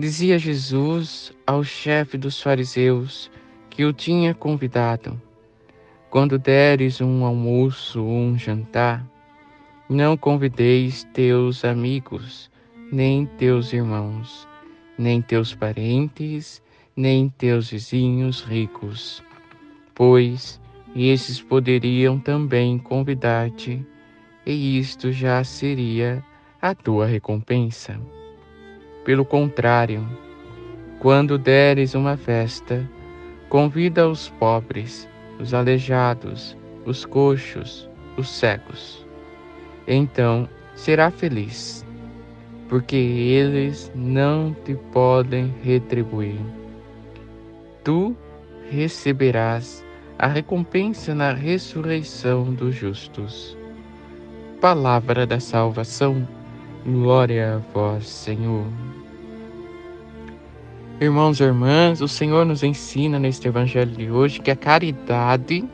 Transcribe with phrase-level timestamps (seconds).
[0.00, 3.30] dizia Jesus ao chefe dos fariseus
[3.68, 5.20] que o tinha convidado:
[6.08, 9.06] Quando deres um almoço ou um jantar,
[9.90, 12.50] não convideis teus amigos,
[12.90, 14.48] nem teus irmãos,
[14.96, 16.62] nem teus parentes,
[16.96, 19.22] nem teus vizinhos ricos,
[19.94, 20.58] pois
[20.96, 23.86] esses poderiam também convidar-te,
[24.46, 26.24] e isto já seria
[26.60, 28.00] a tua recompensa.
[29.04, 30.06] Pelo contrário,
[30.98, 32.88] quando deres uma festa,
[33.48, 39.06] convida os pobres, os aleijados, os coxos, os cegos.
[39.86, 41.84] Então será feliz,
[42.68, 46.38] porque eles não te podem retribuir.
[47.82, 48.14] Tu
[48.70, 49.84] receberás
[50.18, 53.56] a recompensa na ressurreição dos justos.
[54.60, 56.28] Palavra da salvação.
[56.84, 58.66] Glória a vós, Senhor.
[61.00, 65.66] Irmãos e irmãs, o Senhor nos ensina neste evangelho de hoje que a caridade,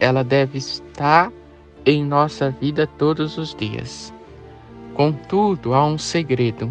[0.00, 1.32] ela deve estar
[1.86, 4.12] em nossa vida todos os dias.
[4.92, 6.68] Contudo, há um segredo.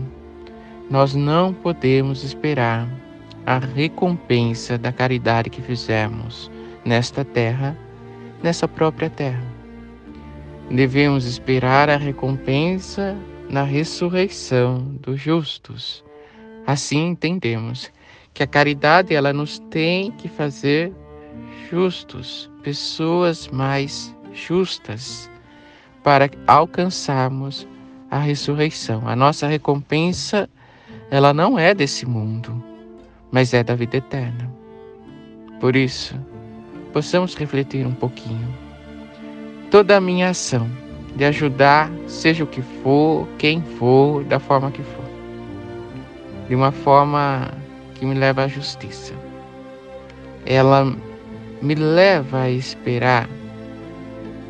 [0.90, 2.86] Nós não podemos esperar
[3.46, 6.52] a recompensa da caridade que fizemos
[6.84, 7.78] nesta terra,
[8.44, 9.44] nessa própria terra.
[10.70, 13.16] Devemos esperar a recompensa
[13.50, 16.04] na ressurreição dos justos.
[16.68, 17.90] Assim entendemos
[18.34, 20.94] que a caridade ela nos tem que fazer
[21.70, 25.30] justos, pessoas mais justas,
[26.04, 27.68] para alcançarmos
[28.10, 29.08] a ressurreição.
[29.08, 30.50] A nossa recompensa
[31.10, 32.64] ela não é desse mundo,
[33.32, 34.50] mas é da vida eterna.
[35.60, 36.16] Por isso,
[36.92, 38.48] possamos refletir um pouquinho.
[39.70, 40.70] Toda a minha ação
[41.16, 45.06] de ajudar, seja o que for, quem for, da forma que for.
[46.48, 47.52] De uma forma
[48.02, 49.14] que me leva à justiça.
[50.44, 50.92] Ela
[51.62, 53.30] me leva a esperar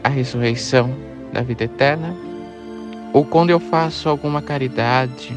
[0.01, 0.95] a ressurreição
[1.33, 2.15] da vida eterna,
[3.11, 5.35] ou quando eu faço alguma caridade,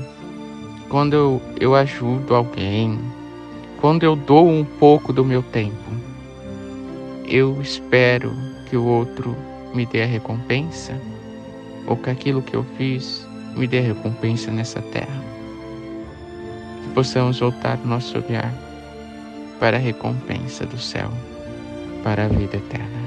[0.88, 3.00] quando eu, eu ajudo alguém,
[3.80, 5.74] quando eu dou um pouco do meu tempo,
[7.26, 8.32] eu espero
[8.66, 9.36] que o outro
[9.74, 10.96] me dê a recompensa
[11.84, 13.26] ou que aquilo que eu fiz
[13.56, 15.33] me dê recompensa nessa terra.
[16.84, 18.52] Que possamos voltar o nosso olhar
[19.58, 21.10] para a recompensa do céu,
[22.04, 23.04] para a vida eterna.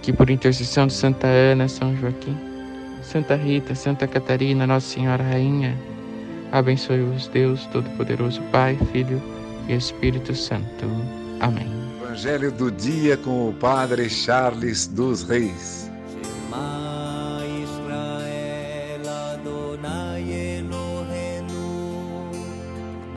[0.00, 2.36] Que por intercessão de Santa Ana, São Joaquim,
[3.02, 5.76] Santa Rita, Santa Catarina, Nossa Senhora Rainha,
[6.52, 9.20] abençoe-os Deus Todo-Poderoso, Pai, Filho
[9.68, 10.86] e Espírito Santo.
[11.40, 11.66] Amém.
[12.16, 15.90] Evangelho do dia com o Padre Charles dos Reis.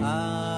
[0.02, 0.49] I